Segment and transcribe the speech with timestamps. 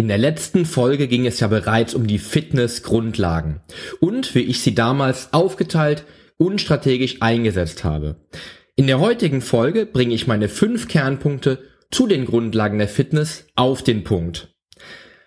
[0.00, 3.60] In der letzten Folge ging es ja bereits um die Fitnessgrundlagen
[4.00, 6.04] und wie ich sie damals aufgeteilt
[6.38, 8.16] und strategisch eingesetzt habe.
[8.76, 11.58] In der heutigen Folge bringe ich meine fünf Kernpunkte
[11.90, 14.56] zu den Grundlagen der Fitness auf den Punkt.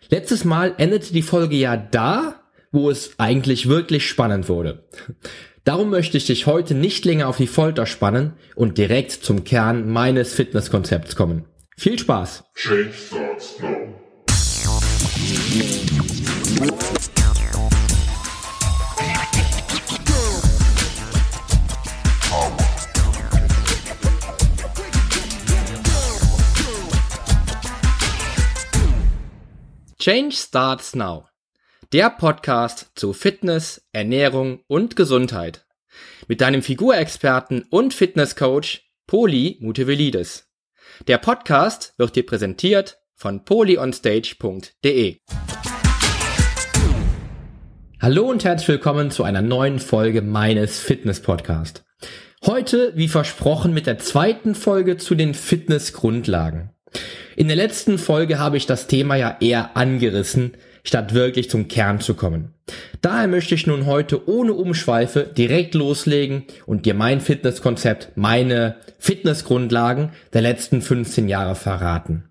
[0.09, 4.88] Letztes Mal endete die Folge ja da, wo es eigentlich wirklich spannend wurde.
[5.66, 9.88] Darum möchte ich dich heute nicht länger auf die Folter spannen und direkt zum Kern
[9.88, 11.46] meines Fitnesskonzepts kommen.
[11.78, 12.46] Viel Spaß!
[12.55, 14.02] Change starts now.
[30.03, 31.30] Change Starts Now.
[31.94, 35.66] Der Podcast zu Fitness, Ernährung und Gesundheit.
[36.27, 40.50] Mit deinem Figurexperten und Fitnesscoach Poli Mutevelidis.
[41.08, 45.16] Der Podcast wird dir präsentiert von polyonstage.de.
[48.02, 51.86] Hallo und herzlich willkommen zu einer neuen Folge meines Fitness Podcast.
[52.45, 56.72] Heute, wie versprochen, mit der zweiten Folge zu den Fitnessgrundlagen.
[57.38, 62.02] In der letzten Folge habe ich das Thema ja eher angerissen, statt wirklich zum Kern
[62.02, 62.53] zu kommen.
[63.00, 70.09] Daher möchte ich nun heute ohne Umschweife direkt loslegen und dir mein Fitnesskonzept, meine Fitnessgrundlagen
[70.34, 72.25] der letzten 15 Jahre verraten.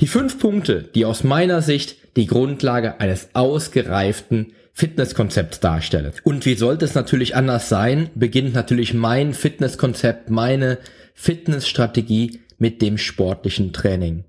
[0.00, 6.12] Die fünf Punkte, die aus meiner Sicht die Grundlage eines ausgereiften Fitnesskonzepts darstellen.
[6.24, 10.78] Und wie sollte es natürlich anders sein, beginnt natürlich mein Fitnesskonzept, meine
[11.14, 14.24] Fitnessstrategie mit dem sportlichen Training.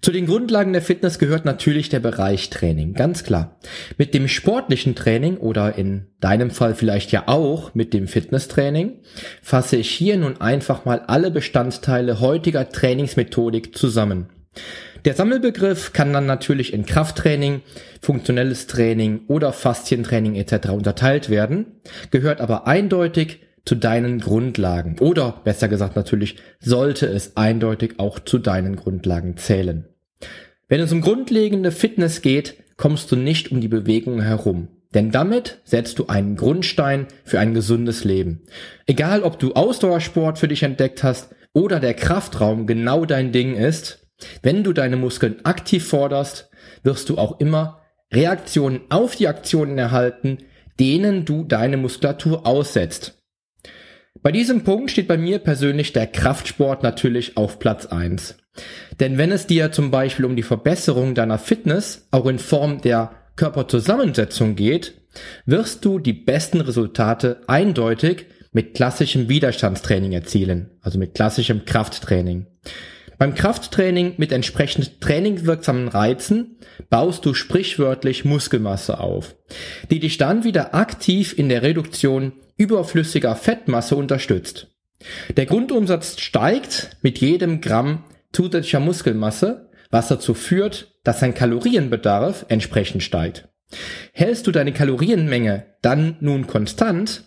[0.00, 3.58] Zu den Grundlagen der Fitness gehört natürlich der Bereich Training, ganz klar.
[3.96, 9.00] Mit dem sportlichen Training oder in deinem Fall vielleicht ja auch mit dem Fitnesstraining
[9.42, 14.28] fasse ich hier nun einfach mal alle Bestandteile heutiger Trainingsmethodik zusammen.
[15.04, 17.62] Der Sammelbegriff kann dann natürlich in Krafttraining,
[18.02, 20.70] funktionelles Training oder Faszientraining etc.
[20.70, 24.98] unterteilt werden, gehört aber eindeutig zu deinen Grundlagen.
[24.98, 29.86] Oder besser gesagt natürlich, sollte es eindeutig auch zu deinen Grundlagen zählen.
[30.68, 34.68] Wenn es um grundlegende Fitness geht, kommst du nicht um die Bewegung herum.
[34.94, 38.42] Denn damit setzt du einen Grundstein für ein gesundes Leben.
[38.86, 44.07] Egal ob du Ausdauersport für dich entdeckt hast oder der Kraftraum genau dein Ding ist,
[44.42, 46.50] wenn du deine Muskeln aktiv forderst,
[46.82, 50.38] wirst du auch immer Reaktionen auf die Aktionen erhalten,
[50.80, 53.18] denen du deine Muskulatur aussetzt.
[54.22, 58.36] Bei diesem Punkt steht bei mir persönlich der Kraftsport natürlich auf Platz eins.
[58.98, 63.12] Denn wenn es dir zum Beispiel um die Verbesserung deiner Fitness auch in Form der
[63.36, 64.94] Körperzusammensetzung geht,
[65.46, 72.46] wirst du die besten Resultate eindeutig mit klassischem Widerstandstraining erzielen, also mit klassischem Krafttraining.
[73.18, 76.56] Beim Krafttraining mit entsprechend trainingswirksamen Reizen
[76.88, 79.34] baust du sprichwörtlich Muskelmasse auf,
[79.90, 84.68] die dich dann wieder aktiv in der Reduktion überflüssiger Fettmasse unterstützt.
[85.36, 93.02] Der Grundumsatz steigt mit jedem Gramm zusätzlicher Muskelmasse, was dazu führt, dass dein Kalorienbedarf entsprechend
[93.02, 93.48] steigt.
[94.12, 97.24] Hältst du deine Kalorienmenge dann nun konstant,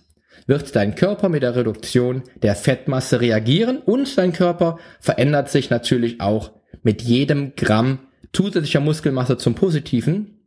[0.47, 6.21] wird dein Körper mit der Reduktion der Fettmasse reagieren und dein Körper verändert sich natürlich
[6.21, 6.51] auch
[6.83, 7.99] mit jedem Gramm
[8.33, 10.39] zusätzlicher Muskelmasse zum Positiven,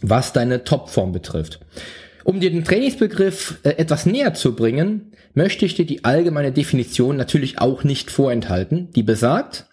[0.00, 1.60] was deine Topform betrifft.
[2.24, 7.16] Um dir den Trainingsbegriff äh, etwas näher zu bringen, möchte ich dir die allgemeine Definition
[7.16, 9.66] natürlich auch nicht vorenthalten, die besagt,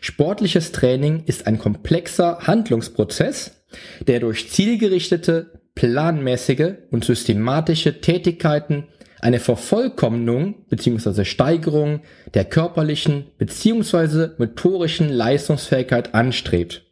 [0.00, 3.64] sportliches Training ist ein komplexer Handlungsprozess,
[4.06, 8.84] der durch zielgerichtete, planmäßige und systematische Tätigkeiten
[9.24, 11.24] eine Vervollkommnung bzw.
[11.24, 12.00] Steigerung
[12.34, 14.28] der körperlichen bzw.
[14.36, 16.84] motorischen Leistungsfähigkeit anstrebt.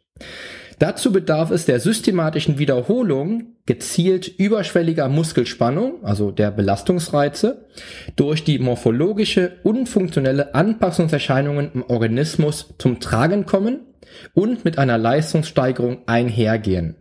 [0.79, 7.67] Dazu bedarf es der systematischen Wiederholung gezielt überschwelliger Muskelspannung, also der Belastungsreize,
[8.15, 13.81] durch die morphologische und funktionelle Anpassungserscheinungen im Organismus zum Tragen kommen
[14.33, 16.95] und mit einer Leistungssteigerung einhergehen.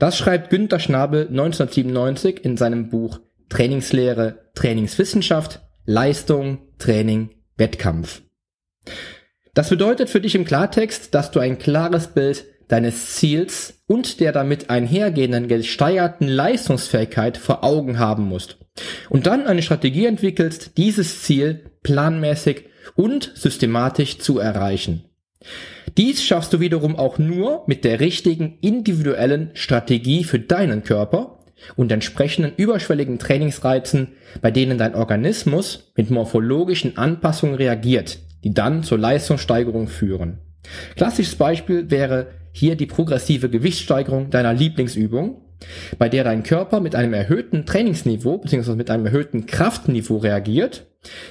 [0.00, 8.22] Das schreibt Günter Schnabel 1997 in seinem Buch Trainingslehre, Trainingswissenschaft, Leistung, Training, Wettkampf.
[9.52, 14.32] Das bedeutet für dich im Klartext, dass du ein klares Bild deines Ziels und der
[14.32, 18.58] damit einhergehenden gesteigerten Leistungsfähigkeit vor Augen haben musst.
[19.08, 25.04] Und dann eine Strategie entwickelst, dieses Ziel planmäßig und systematisch zu erreichen.
[25.96, 31.39] Dies schaffst du wiederum auch nur mit der richtigen individuellen Strategie für deinen Körper
[31.76, 34.08] und entsprechenden überschwelligen Trainingsreizen,
[34.40, 40.38] bei denen dein Organismus mit morphologischen Anpassungen reagiert, die dann zur Leistungssteigerung führen.
[40.96, 45.42] Klassisches Beispiel wäre hier die progressive Gewichtssteigerung deiner Lieblingsübung,
[45.98, 48.74] bei der dein Körper mit einem erhöhten Trainingsniveau bzw.
[48.74, 50.86] mit einem erhöhten Kraftniveau reagiert,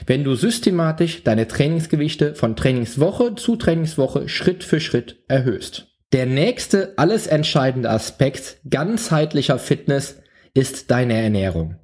[0.06, 5.88] wenn du systematisch deine Trainingsgewichte von Trainingswoche zu Trainingswoche Schritt für Schritt erhöhst.
[6.12, 10.19] Der nächste alles entscheidende Aspekt ganzheitlicher Fitness
[10.54, 11.76] ist deine Ernährung.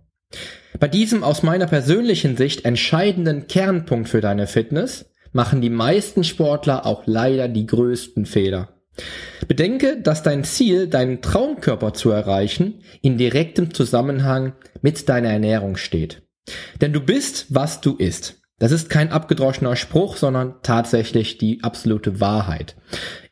[0.79, 6.85] Bei diesem aus meiner persönlichen Sicht entscheidenden Kernpunkt für deine Fitness machen die meisten Sportler
[6.85, 8.69] auch leider die größten Fehler.
[9.47, 16.23] Bedenke, dass dein Ziel, deinen Traumkörper zu erreichen, in direktem Zusammenhang mit deiner Ernährung steht.
[16.81, 18.41] Denn du bist, was du isst.
[18.57, 22.77] Das ist kein abgedroschener Spruch, sondern tatsächlich die absolute Wahrheit.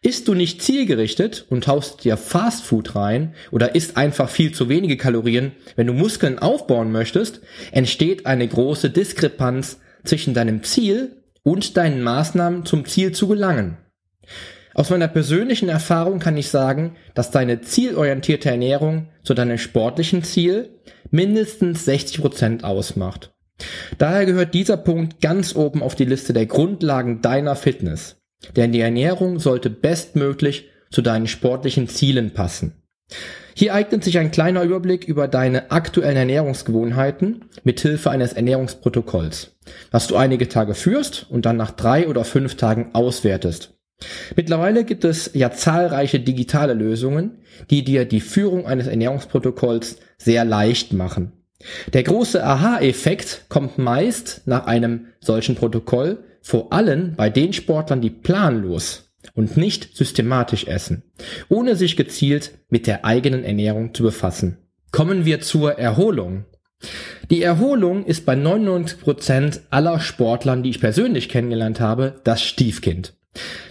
[0.02, 4.98] Isst du nicht zielgerichtet und haust dir Fastfood rein oder isst einfach viel zu wenige
[4.98, 7.40] Kalorien, wenn du Muskeln aufbauen möchtest,
[7.72, 13.78] entsteht eine große Diskrepanz zwischen deinem Ziel und deinen Maßnahmen zum Ziel zu gelangen.
[14.74, 20.80] Aus meiner persönlichen Erfahrung kann ich sagen, dass deine zielorientierte Ernährung zu deinem sportlichen Ziel
[21.12, 23.33] mindestens 60 Prozent ausmacht.
[23.98, 28.18] Daher gehört dieser Punkt ganz oben auf die Liste der Grundlagen deiner Fitness.
[28.56, 32.74] Denn die Ernährung sollte bestmöglich zu deinen sportlichen Zielen passen.
[33.56, 39.56] Hier eignet sich ein kleiner Überblick über deine aktuellen Ernährungsgewohnheiten mit Hilfe eines Ernährungsprotokolls,
[39.92, 43.74] was du einige Tage führst und dann nach drei oder fünf Tagen auswertest.
[44.36, 50.94] Mittlerweile gibt es ja zahlreiche digitale Lösungen, die dir die Führung eines Ernährungsprotokolls sehr leicht
[50.94, 51.43] machen.
[51.94, 58.10] Der große Aha-Effekt kommt meist nach einem solchen Protokoll, vor allem bei den Sportlern, die
[58.10, 61.04] planlos und nicht systematisch essen,
[61.50, 64.58] ohne sich gezielt mit der eigenen Ernährung zu befassen.
[64.92, 66.46] Kommen wir zur Erholung.
[67.32, 73.14] Die Erholung ist bei 99 Prozent aller Sportlern, die ich persönlich kennengelernt habe, das Stiefkind.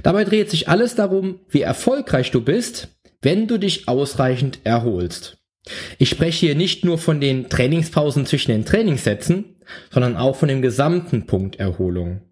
[0.03, 2.89] Dabei dreht sich alles darum, wie erfolgreich du bist,
[3.21, 5.42] wenn du dich ausreichend erholst.
[5.99, 9.57] Ich spreche hier nicht nur von den Trainingspausen zwischen den Trainingssätzen,
[9.91, 12.23] sondern auch von dem gesamten Punkt Erholung.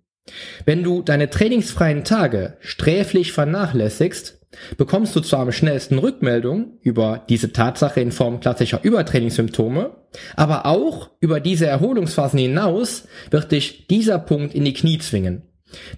[0.65, 4.41] Wenn du deine trainingsfreien Tage sträflich vernachlässigst,
[4.77, 9.97] bekommst du zwar am schnellsten Rückmeldung über diese Tatsache in Form klassischer Übertrainingssymptome,
[10.35, 15.43] aber auch über diese Erholungsphasen hinaus wird dich dieser Punkt in die Knie zwingen,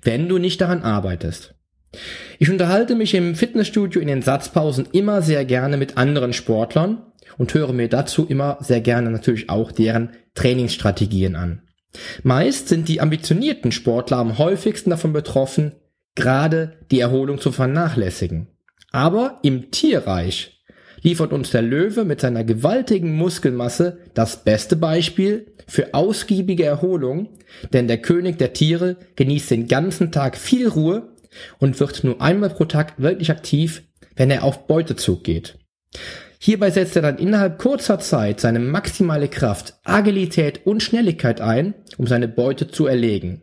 [0.02, 1.54] wenn du nicht daran arbeitest.
[2.42, 7.00] Ich unterhalte mich im Fitnessstudio in den Satzpausen immer sehr gerne mit anderen Sportlern
[7.38, 11.62] und höre mir dazu immer sehr gerne natürlich auch deren Trainingsstrategien an.
[12.24, 15.76] Meist sind die ambitionierten Sportler am häufigsten davon betroffen,
[16.16, 18.48] gerade die Erholung zu vernachlässigen.
[18.90, 20.64] Aber im Tierreich
[21.00, 27.28] liefert uns der Löwe mit seiner gewaltigen Muskelmasse das beste Beispiel für ausgiebige Erholung,
[27.72, 31.11] denn der König der Tiere genießt den ganzen Tag viel Ruhe
[31.58, 33.82] und wird nur einmal pro Tag wirklich aktiv,
[34.16, 35.58] wenn er auf Beutezug geht.
[36.38, 42.06] Hierbei setzt er dann innerhalb kurzer Zeit seine maximale Kraft, Agilität und Schnelligkeit ein, um
[42.06, 43.42] seine Beute zu erlegen.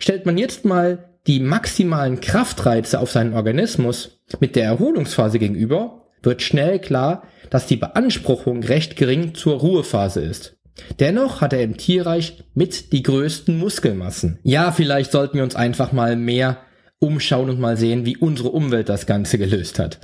[0.00, 6.42] Stellt man jetzt mal die maximalen Kraftreize auf seinen Organismus mit der Erholungsphase gegenüber, wird
[6.42, 10.56] schnell klar, dass die Beanspruchung recht gering zur Ruhephase ist.
[10.98, 14.38] Dennoch hat er im Tierreich mit die größten Muskelmassen.
[14.42, 16.58] Ja, vielleicht sollten wir uns einfach mal mehr
[17.06, 19.98] umschauen und mal sehen, wie unsere Umwelt das Ganze gelöst hat.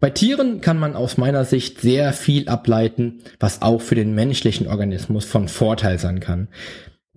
[0.00, 4.66] Bei Tieren kann man aus meiner Sicht sehr viel ableiten, was auch für den menschlichen
[4.66, 6.48] Organismus von Vorteil sein kann.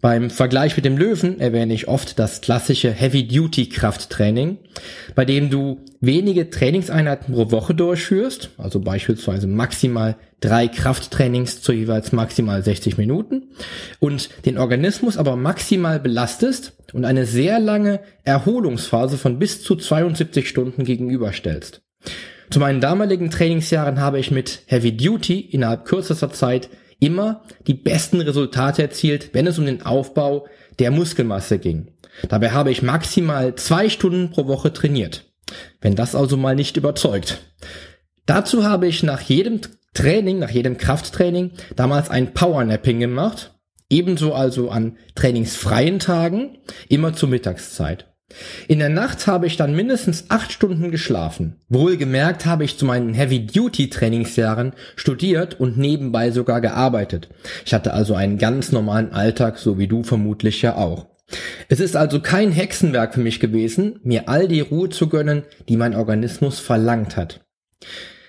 [0.02, 4.58] Beim Vergleich mit dem Löwen erwähne ich oft das klassische Heavy-Duty-Krafttraining,
[5.16, 12.12] bei dem du wenige Trainingseinheiten pro Woche durchführst, also beispielsweise maximal drei Krafttrainings zu jeweils
[12.12, 13.52] maximal 60 Minuten
[14.00, 20.48] und den Organismus aber maximal belastest und eine sehr lange Erholungsphase von bis zu 72
[20.48, 21.82] Stunden gegenüberstellst.
[22.50, 28.22] Zu meinen damaligen Trainingsjahren habe ich mit Heavy Duty innerhalb kürzester Zeit immer die besten
[28.22, 30.48] Resultate erzielt, wenn es um den Aufbau
[30.80, 31.92] der Muskelmasse ging.
[32.30, 35.26] Dabei habe ich maximal zwei Stunden pro Woche trainiert.
[35.82, 37.40] Wenn das also mal nicht überzeugt.
[38.26, 39.62] Dazu habe ich nach jedem
[39.94, 43.54] Training, nach jedem Krafttraining damals ein Powernapping gemacht.
[43.90, 46.58] Ebenso also an trainingsfreien Tagen,
[46.90, 48.15] immer zur Mittagszeit.
[48.68, 51.58] In der Nacht habe ich dann mindestens acht Stunden geschlafen.
[51.70, 57.30] Wohlgemerkt habe ich zu meinen Heavy-Duty-Trainingsjahren studiert und nebenbei sogar gearbeitet.
[57.66, 61.08] Ich hatte also einen ganz normalen Alltag, so wie du vermutlich ja auch.
[61.70, 65.78] Es ist also kein Hexenwerk für mich gewesen, mir all die Ruhe zu gönnen, die
[65.78, 67.42] mein Organismus verlangt hat.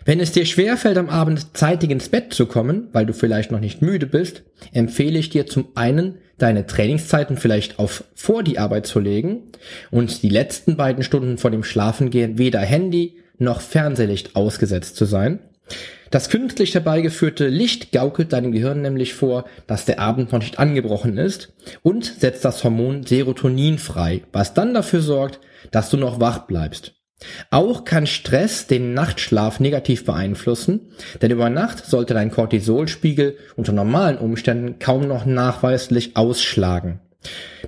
[0.06, 3.58] Wenn es dir schwerfällt, am Abend zeitig ins Bett zu kommen, weil du vielleicht noch
[3.58, 8.86] nicht müde bist, empfehle ich dir zum einen, deine Trainingszeiten vielleicht auf vor die Arbeit
[8.86, 9.42] zu legen
[9.90, 15.40] und die letzten beiden Stunden vor dem Schlafengehen weder Handy noch Fernsehlicht ausgesetzt zu sein.
[16.12, 21.18] Das künstlich herbeigeführte Licht gaukelt deinem Gehirn nämlich vor, dass der Abend noch nicht angebrochen
[21.18, 25.40] ist und setzt das Hormon Serotonin frei, was dann dafür sorgt,
[25.72, 26.95] dass du noch wach bleibst.
[27.50, 30.92] Auch kann Stress den Nachtschlaf negativ beeinflussen,
[31.22, 37.00] denn über Nacht sollte dein Cortisolspiegel unter normalen Umständen kaum noch nachweislich ausschlagen.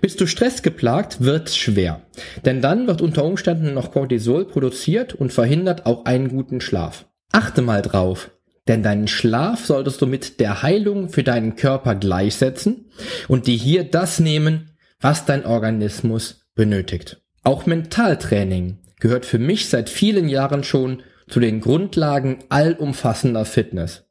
[0.01, 2.03] Bist du stressgeplagt, wird's schwer,
[2.45, 7.07] denn dann wird unter Umständen noch Cortisol produziert und verhindert auch einen guten Schlaf.
[7.33, 8.31] Achte mal drauf,
[8.69, 12.91] denn deinen Schlaf solltest du mit der Heilung für deinen Körper gleichsetzen
[13.27, 17.23] und dir hier das nehmen, was dein Organismus benötigt.
[17.43, 24.05] Auch Mentaltraining gehört für mich seit vielen Jahren schon zu den Grundlagen allumfassender Fitness.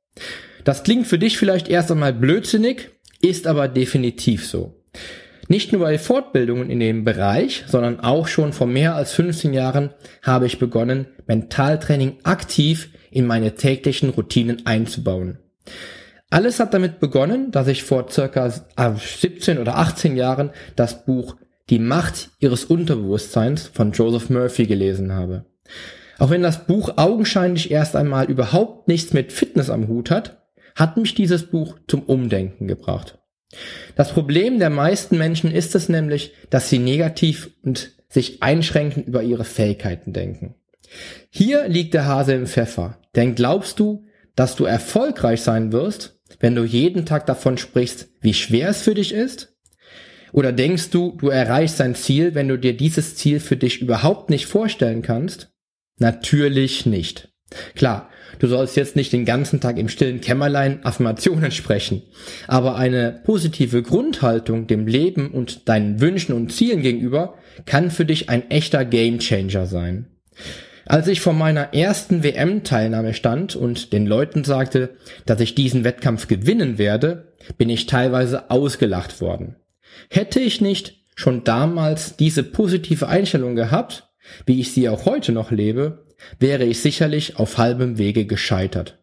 [0.63, 2.89] Das klingt für dich vielleicht erst einmal blödsinnig,
[3.22, 4.84] ist aber definitiv so.
[5.48, 9.91] Nicht nur bei Fortbildungen in dem Bereich, sondern auch schon vor mehr als 15 Jahren
[10.22, 15.39] habe ich begonnen, Mentaltraining aktiv in meine täglichen Routinen einzubauen.
[16.29, 21.38] Alles hat damit begonnen, dass ich vor circa 17 oder 18 Jahren das Buch
[21.69, 25.45] die Macht ihres Unterbewusstseins von Joseph Murphy gelesen habe.
[26.17, 30.97] Auch wenn das Buch augenscheinlich erst einmal überhaupt nichts mit Fitness am Hut hat, hat
[30.97, 33.19] mich dieses Buch zum Umdenken gebracht.
[33.95, 39.24] Das Problem der meisten Menschen ist es nämlich, dass sie negativ und sich einschränkend über
[39.24, 40.55] ihre Fähigkeiten denken.
[41.29, 44.05] Hier liegt der Hase im Pfeffer, denn glaubst du,
[44.36, 48.93] dass du erfolgreich sein wirst, wenn du jeden Tag davon sprichst, wie schwer es für
[48.93, 49.56] dich ist?
[50.38, 54.29] Oder denkst du, du erreichst dein Ziel, wenn du dir dieses Ziel für dich überhaupt
[54.29, 55.50] nicht vorstellen kannst?
[55.98, 57.29] Natürlich nicht.
[57.74, 62.03] Klar, du sollst jetzt nicht den ganzen Tag im stillen Kämmerlein Affirmationen sprechen,
[62.48, 67.34] aber eine positive Grundhaltung dem Leben und deinen Wünschen und Zielen gegenüber
[67.65, 70.06] kann für dich ein echter Gamechanger sein.
[70.86, 76.27] Als ich vor meiner ersten WM-Teilnahme stand und den Leuten sagte, dass ich diesen Wettkampf
[76.27, 79.56] gewinnen werde, bin ich teilweise ausgelacht worden.
[80.09, 84.09] Hätte ich nicht schon damals diese positive Einstellung gehabt,
[84.45, 86.05] wie ich sie auch heute noch lebe,
[86.39, 88.99] wäre ich sicherlich auf halbem Wege gescheitert.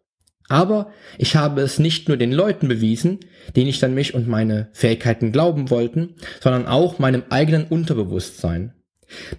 [0.49, 3.21] Aber ich habe es nicht nur den Leuten bewiesen,
[3.57, 8.75] die nicht an mich und meine Fähigkeiten glauben wollten, sondern auch meinem eigenen Unterbewusstsein.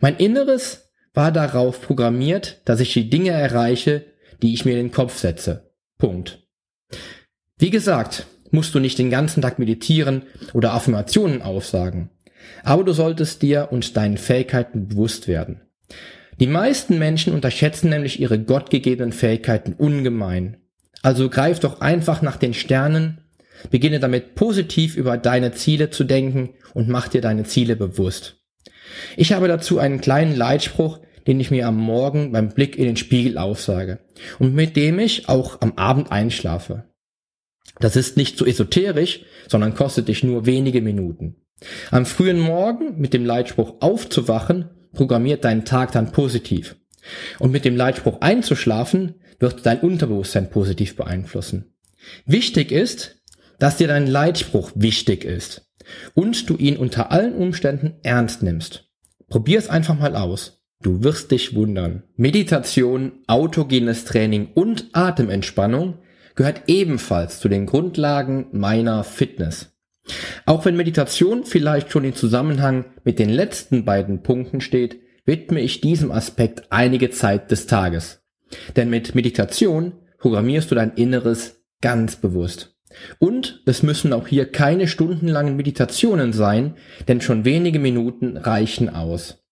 [0.02, 4.06] Mein Inneres war darauf programmiert, dass ich die Dinge erreiche,
[4.42, 5.72] die ich mir in den Kopf setze.
[5.98, 6.40] Punkt.
[7.58, 12.10] Wie gesagt, musst du nicht den ganzen Tag meditieren oder Affirmationen aufsagen.
[12.64, 15.62] Aber du solltest dir und deinen Fähigkeiten bewusst werden.
[16.40, 20.58] Die meisten Menschen unterschätzen nämlich ihre gottgegebenen Fähigkeiten ungemein.
[21.02, 23.22] Also greif doch einfach nach den Sternen,
[23.70, 28.38] beginne damit positiv über deine Ziele zu denken und mach dir deine Ziele bewusst.
[29.16, 32.98] Ich habe dazu einen kleinen Leitspruch, den ich mir am Morgen beim Blick in den
[32.98, 34.00] Spiegel aufsage
[34.40, 36.86] und mit dem ich auch am Abend einschlafe.
[37.80, 41.36] Das ist nicht so esoterisch, sondern kostet dich nur wenige Minuten.
[41.92, 46.76] Am frühen Morgen mit dem Leitspruch aufzuwachen, programmiert deinen Tag dann positiv.
[47.40, 51.76] Und mit dem Leitspruch einzuschlafen, wird dein Unterbewusstsein positiv beeinflussen.
[52.26, 53.22] Wichtig ist,
[53.60, 55.70] dass dir dein Leitspruch wichtig ist
[56.14, 58.90] und du ihn unter allen Umständen ernst nimmst.
[59.28, 60.64] Probier es einfach mal aus.
[60.82, 62.04] Du wirst dich wundern.
[62.16, 66.00] Meditation, autogenes Training und Atementspannung
[66.36, 69.72] gehört ebenfalls zu den Grundlagen meiner Fitness.
[70.46, 75.82] Auch wenn Meditation vielleicht schon im Zusammenhang mit den letzten beiden Punkten steht, widme ich
[75.82, 78.22] diesem Aspekt einige Zeit des Tages.
[78.76, 82.76] Denn mit Meditation programmierst du dein Inneres ganz bewusst.
[83.20, 86.76] Und es müssen auch hier keine stundenlangen Meditationen sein,
[87.08, 89.44] denn schon wenige Minuten reichen aus.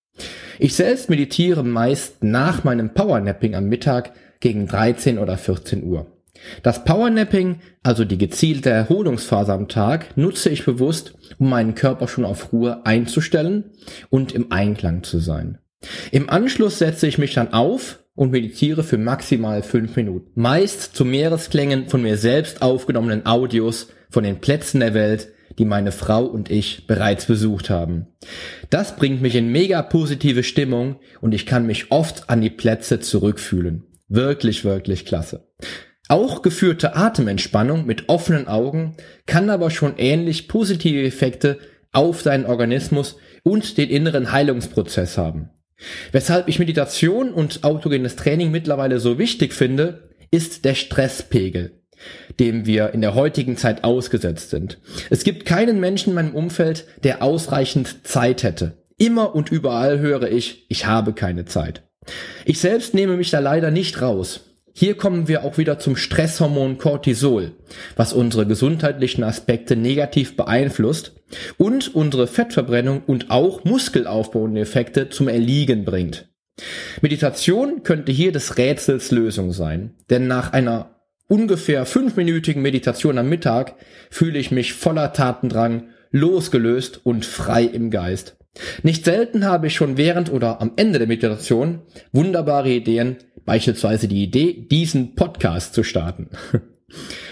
[0.59, 6.12] Ich selbst meditiere meist nach meinem Powernapping am Mittag gegen 13 oder 14 Uhr.
[6.61, 12.25] Das Powernapping, also die gezielte Erholungsphase am Tag, nutze ich bewusst, um meinen Körper schon
[12.25, 13.71] auf Ruhe einzustellen
[14.09, 15.59] und im Einklang zu sein.
[16.11, 20.29] Im Anschluss setze ich mich dann auf und meditiere für maximal fünf Minuten.
[20.35, 25.91] Meist zu Meeresklängen von mir selbst aufgenommenen Audios von den Plätzen der Welt, die meine
[25.91, 28.07] Frau und ich bereits besucht haben.
[28.69, 32.99] Das bringt mich in mega positive Stimmung und ich kann mich oft an die Plätze
[32.99, 33.83] zurückfühlen.
[34.07, 35.47] Wirklich, wirklich klasse.
[36.13, 41.57] Auch geführte Atementspannung mit offenen Augen kann aber schon ähnlich positive Effekte
[41.91, 45.49] auf deinen Organismus und den inneren Heilungsprozess haben.
[46.11, 51.81] Weshalb ich Meditation und autogenes Training mittlerweile so wichtig finde, ist der Stresspegel,
[52.39, 54.77] dem wir in der heutigen Zeit ausgesetzt sind.
[55.09, 58.77] Es gibt keinen Menschen in meinem Umfeld, der ausreichend Zeit hätte.
[58.99, 61.81] Immer und überall höre ich, ich habe keine Zeit.
[62.45, 64.52] Ich selbst nehme mich da leider nicht raus.
[64.75, 67.51] Hier kommen wir auch wieder zum Stresshormon Cortisol,
[67.95, 71.13] was unsere gesundheitlichen Aspekte negativ beeinflusst
[71.57, 76.27] und unsere Fettverbrennung und auch muskelaufbauende Effekte zum Erliegen bringt.
[77.01, 80.95] Meditation könnte hier des Rätsels Lösung sein, denn nach einer
[81.27, 83.75] ungefähr fünfminütigen Meditation am Mittag
[84.09, 88.37] fühle ich mich voller Tatendrang, losgelöst und frei im Geist.
[88.83, 94.23] Nicht selten habe ich schon während oder am Ende der Meditation wunderbare Ideen, beispielsweise die
[94.23, 96.29] Idee, diesen Podcast zu starten.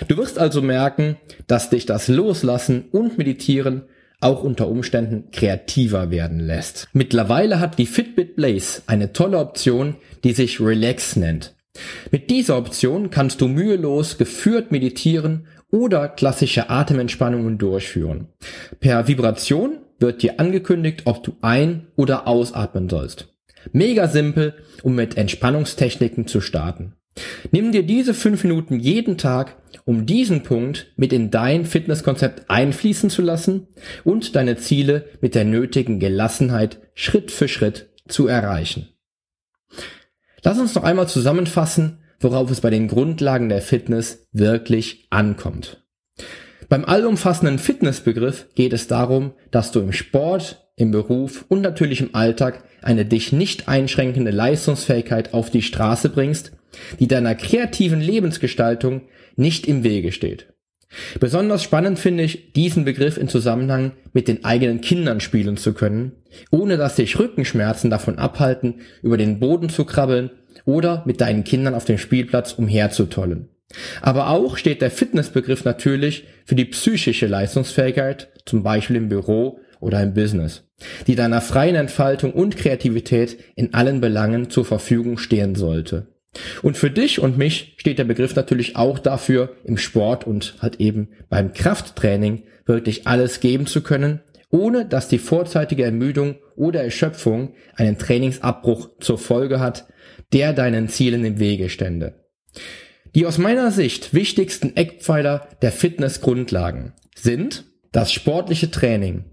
[0.08, 3.84] Du wirst also merken, dass dich das Loslassen und Meditieren
[4.20, 6.88] auch unter Umständen kreativer werden lässt.
[6.94, 11.56] Mittlerweile hat die Fitbit Blaze eine tolle Option, die sich Relax nennt.
[12.12, 18.28] Mit dieser Option kannst du mühelos geführt meditieren oder klassische Atementspannungen durchführen.
[18.80, 23.31] Per Vibration wird dir angekündigt, ob du ein- oder ausatmen sollst.
[23.72, 26.96] Mega simpel, um mit Entspannungstechniken zu starten.
[27.52, 33.10] Nimm dir diese fünf Minuten jeden Tag, um diesen Punkt mit in dein Fitnesskonzept einfließen
[33.10, 33.68] zu lassen
[34.04, 38.90] und deine Ziele mit der nötigen Gelassenheit Schritt für Schritt zu erreichen.
[40.44, 45.84] Lass uns noch einmal zusammenfassen, worauf es bei den Grundlagen der Fitness wirklich ankommt.
[46.70, 52.16] Beim allumfassenden Fitnessbegriff geht es darum, dass du im Sport, im Beruf und natürlich im
[52.16, 56.52] Alltag eine dich nicht einschränkende Leistungsfähigkeit auf die Straße bringst,
[57.00, 59.02] die deiner kreativen Lebensgestaltung
[59.36, 60.48] nicht im Wege steht.
[61.20, 66.12] Besonders spannend finde ich, diesen Begriff in Zusammenhang mit den eigenen Kindern spielen zu können,
[66.50, 70.32] ohne dass sich Rückenschmerzen davon abhalten, über den Boden zu krabbeln
[70.66, 73.48] oder mit deinen Kindern auf dem Spielplatz umherzutollen.
[74.02, 80.02] Aber auch steht der Fitnessbegriff natürlich für die psychische Leistungsfähigkeit, zum Beispiel im Büro oder
[80.02, 80.64] im Business,
[81.08, 86.08] die deiner freien Entfaltung und Kreativität in allen Belangen zur Verfügung stehen sollte.
[86.62, 90.80] Und für dich und mich steht der Begriff natürlich auch dafür, im Sport und halt
[90.80, 97.54] eben beim Krafttraining wirklich alles geben zu können, ohne dass die vorzeitige Ermüdung oder Erschöpfung
[97.76, 99.88] einen Trainingsabbruch zur Folge hat,
[100.32, 102.26] der deinen Zielen im Wege stände.
[103.14, 109.26] Die aus meiner Sicht wichtigsten Eckpfeiler der Fitnessgrundlagen sind das sportliche Training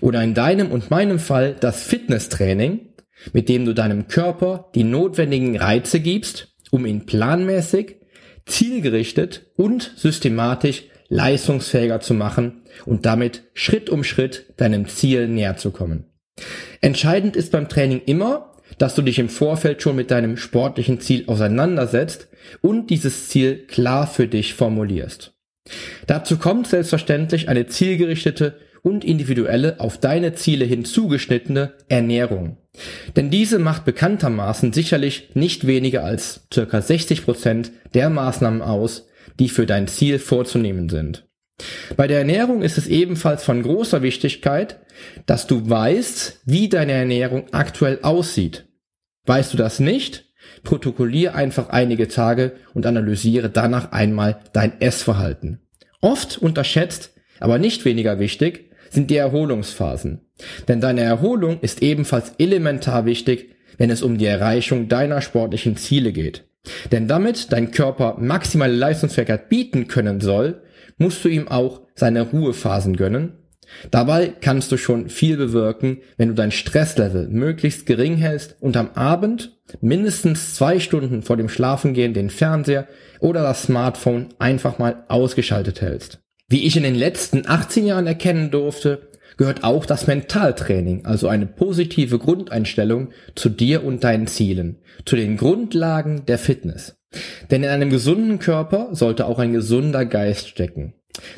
[0.00, 2.94] oder in deinem und meinem Fall das Fitnesstraining,
[3.32, 7.96] mit dem du deinem Körper die notwendigen Reize gibst, um ihn planmäßig,
[8.46, 15.70] zielgerichtet und systematisch leistungsfähiger zu machen und damit Schritt um Schritt deinem Ziel näher zu
[15.70, 16.04] kommen.
[16.80, 21.24] Entscheidend ist beim Training immer, dass du dich im Vorfeld schon mit deinem sportlichen Ziel
[21.26, 22.28] auseinandersetzt
[22.60, 25.32] und dieses Ziel klar für dich formulierst.
[26.06, 32.56] Dazu kommt selbstverständlich eine zielgerichtete und individuelle auf deine Ziele hinzugeschnittene Ernährung.
[33.16, 39.48] Denn diese macht bekanntermaßen sicherlich nicht weniger als circa 60 Prozent der Maßnahmen aus, die
[39.48, 41.26] für dein Ziel vorzunehmen sind.
[41.96, 44.80] Bei der Ernährung ist es ebenfalls von großer Wichtigkeit,
[45.26, 48.66] dass du weißt, wie deine Ernährung aktuell aussieht.
[49.26, 50.26] Weißt du das nicht?
[50.62, 55.60] Protokolliere einfach einige Tage und analysiere danach einmal dein Essverhalten.
[56.00, 60.20] Oft unterschätzt, aber nicht weniger wichtig, sind die Erholungsphasen.
[60.68, 66.12] Denn deine Erholung ist ebenfalls elementar wichtig, wenn es um die Erreichung deiner sportlichen Ziele
[66.12, 66.44] geht.
[66.92, 70.62] Denn damit dein Körper maximale Leistungsfähigkeit bieten können soll,
[70.98, 73.34] musst du ihm auch seine Ruhephasen gönnen.
[73.90, 78.90] Dabei kannst du schon viel bewirken, wenn du dein Stresslevel möglichst gering hältst und am
[78.94, 82.88] Abend mindestens zwei Stunden vor dem Schlafengehen den Fernseher
[83.20, 86.20] oder das Smartphone einfach mal ausgeschaltet hältst.
[86.50, 91.44] Wie ich in den letzten 18 Jahren erkennen durfte, gehört auch das Mentaltraining, also eine
[91.44, 96.96] positive Grundeinstellung zu dir und deinen Zielen, zu den Grundlagen der Fitness.
[97.50, 100.94] Denn in einem gesunden Körper sollte auch ein gesunder Geist stecken.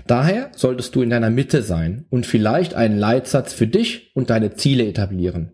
[0.06, 4.54] Daher solltest du in deiner Mitte sein und vielleicht einen Leitsatz für dich und deine
[4.54, 5.52] Ziele etablieren.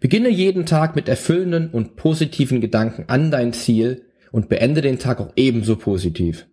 [0.00, 5.20] Beginne jeden Tag mit erfüllenden und positiven Gedanken an dein Ziel und beende den Tag
[5.20, 6.46] auch ebenso positiv.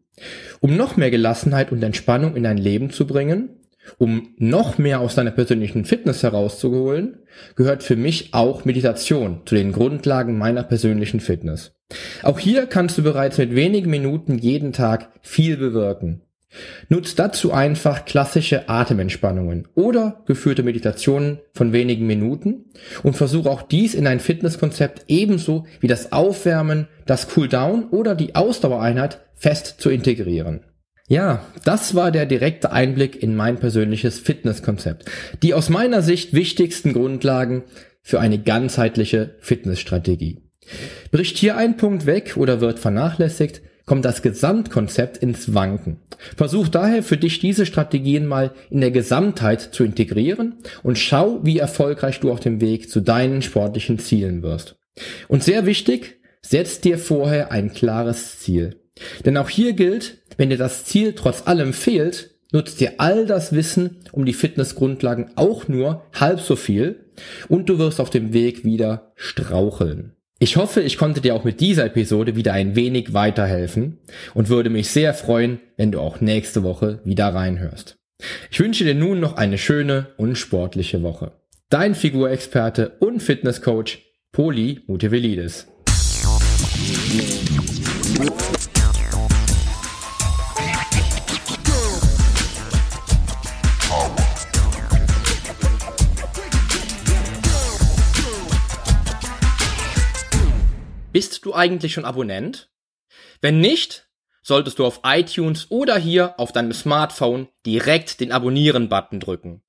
[0.59, 3.49] Um noch mehr Gelassenheit und Entspannung in dein Leben zu bringen,
[3.97, 7.19] um noch mehr aus deiner persönlichen Fitness herauszuholen,
[7.55, 11.73] gehört für mich auch Meditation zu den Grundlagen meiner persönlichen Fitness.
[12.21, 16.21] Auch hier kannst du bereits mit wenigen Minuten jeden Tag viel bewirken.
[16.87, 22.65] Nutzt dazu einfach klassische Atementspannungen oder geführte Meditationen von wenigen Minuten
[23.03, 28.35] und versuch auch dies in ein Fitnesskonzept ebenso wie das Aufwärmen, das Cooldown oder die
[28.35, 30.61] Ausdauereinheit fest zu integrieren.
[31.07, 35.05] Ja, das war der direkte Einblick in mein persönliches Fitnesskonzept.
[35.41, 37.63] Die aus meiner Sicht wichtigsten Grundlagen
[38.01, 40.43] für eine ganzheitliche Fitnessstrategie.
[41.11, 45.97] Bricht hier ein Punkt weg oder wird vernachlässigt, kommt das Gesamtkonzept ins Wanken.
[46.37, 51.57] Versuch daher für dich diese Strategien mal in der Gesamtheit zu integrieren und schau, wie
[51.57, 54.75] erfolgreich du auf dem Weg zu deinen sportlichen Zielen wirst.
[55.27, 58.79] Und sehr wichtig, setz dir vorher ein klares Ziel.
[59.25, 63.53] Denn auch hier gilt, wenn dir das Ziel trotz allem fehlt, nutzt dir all das
[63.53, 67.07] Wissen um die Fitnessgrundlagen auch nur halb so viel
[67.47, 70.13] und du wirst auf dem Weg wieder straucheln.
[70.41, 73.97] Ich hoffe, ich konnte dir auch mit dieser Episode wieder ein wenig weiterhelfen
[74.33, 77.97] und würde mich sehr freuen, wenn du auch nächste Woche wieder reinhörst.
[78.49, 81.33] Ich wünsche dir nun noch eine schöne und sportliche Woche.
[81.69, 83.99] Dein Figurexperte und Fitnesscoach
[84.31, 85.67] Poli Mutevelidis.
[101.19, 102.71] Bist du eigentlich schon Abonnent?
[103.41, 104.07] Wenn nicht,
[104.41, 109.61] solltest du auf iTunes oder hier auf deinem Smartphone direkt den Abonnieren-Button drücken.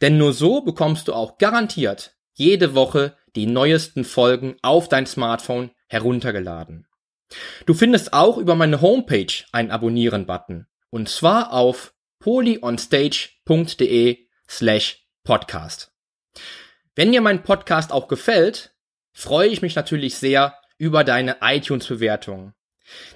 [0.00, 5.70] Denn nur so bekommst du auch garantiert jede Woche die neuesten Folgen auf dein Smartphone
[5.86, 6.86] heruntergeladen.
[7.66, 10.66] Du findest auch über meine Homepage einen Abonnieren-Button.
[10.88, 15.92] Und zwar auf polyonstage.de slash podcast.
[16.94, 18.74] Wenn dir mein Podcast auch gefällt,
[19.12, 22.52] freue ich mich natürlich sehr über deine iTunes-Bewertung.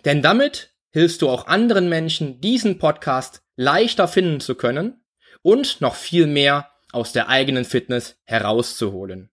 [0.05, 5.05] Denn damit hilfst du auch anderen Menschen, diesen Podcast leichter finden zu können
[5.43, 9.31] und noch viel mehr aus der eigenen Fitness herauszuholen.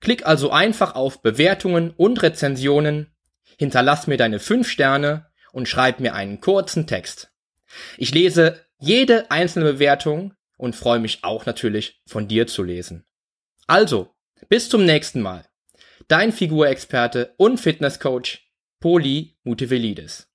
[0.00, 3.12] Klick also einfach auf Bewertungen und Rezensionen,
[3.58, 7.30] hinterlass mir deine 5 Sterne und schreib mir einen kurzen Text.
[7.98, 13.04] Ich lese jede einzelne Bewertung und freue mich auch natürlich von dir zu lesen.
[13.66, 14.10] Also,
[14.48, 15.46] bis zum nächsten Mal
[16.12, 20.28] dein Figurexperte und Fitnesscoach Poli Mutevelidis.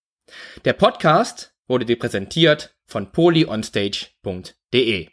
[0.66, 5.10] Der Podcast wurde dir präsentiert von polyonstage.de.